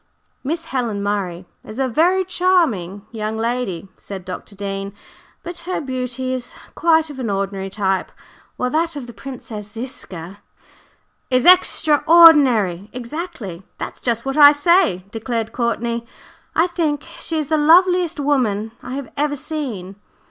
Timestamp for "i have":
18.81-19.11